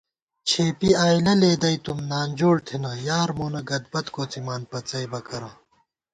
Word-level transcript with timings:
چھېپی 0.47 0.89
آئیلَہ 1.03 1.33
لېدَئیتُم، 1.41 1.99
نانجوڑ 2.09 2.55
تھنہ، 2.67 2.91
یار 3.07 3.29
مونہ 3.37 3.61
گدبت 3.69 4.05
کوڅِمان 4.15 4.61
پڅئیبہ 4.71 5.19
کرہ 5.27 5.51